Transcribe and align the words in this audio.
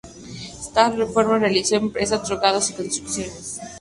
Esta 0.57 0.89
reforma 0.89 1.33
la 1.33 1.39
realizó 1.41 1.75
la 1.75 1.81
empresa 1.83 2.17
Dragados 2.17 2.71
y 2.71 2.73
Construcciones. 2.73 3.61